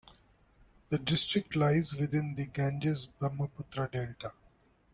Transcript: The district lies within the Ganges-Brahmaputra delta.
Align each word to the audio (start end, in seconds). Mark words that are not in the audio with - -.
The 0.89 0.97
district 0.97 1.55
lies 1.55 1.93
within 1.93 2.33
the 2.33 2.47
Ganges-Brahmaputra 2.47 3.91
delta. 3.91 4.31